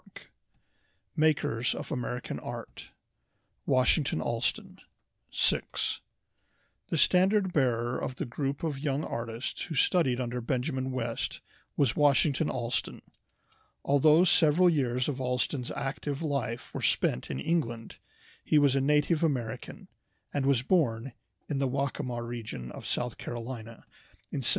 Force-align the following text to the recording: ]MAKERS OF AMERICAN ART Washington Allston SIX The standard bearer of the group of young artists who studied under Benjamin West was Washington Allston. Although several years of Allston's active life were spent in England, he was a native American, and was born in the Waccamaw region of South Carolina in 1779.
]MAKERS 1.15 1.75
OF 1.75 1.91
AMERICAN 1.91 2.39
ART 2.39 2.89
Washington 3.67 4.19
Allston 4.19 4.79
SIX 5.29 6.01
The 6.87 6.97
standard 6.97 7.53
bearer 7.53 7.99
of 7.99 8.15
the 8.15 8.25
group 8.25 8.63
of 8.63 8.79
young 8.79 9.03
artists 9.03 9.61
who 9.65 9.75
studied 9.75 10.19
under 10.19 10.41
Benjamin 10.41 10.89
West 10.91 11.41
was 11.77 11.95
Washington 11.95 12.49
Allston. 12.49 13.03
Although 13.85 14.23
several 14.23 14.71
years 14.71 15.07
of 15.07 15.21
Allston's 15.21 15.69
active 15.69 16.23
life 16.23 16.73
were 16.73 16.81
spent 16.81 17.29
in 17.29 17.39
England, 17.39 17.97
he 18.43 18.57
was 18.57 18.75
a 18.75 18.81
native 18.81 19.23
American, 19.23 19.87
and 20.33 20.47
was 20.47 20.63
born 20.63 21.13
in 21.47 21.59
the 21.59 21.67
Waccamaw 21.69 22.21
region 22.27 22.71
of 22.71 22.87
South 22.87 23.19
Carolina 23.19 23.85
in 24.31 24.41
1779. 24.41 24.49